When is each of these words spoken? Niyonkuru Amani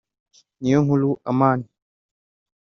Niyonkuru 0.61 1.11
Amani 1.29 1.65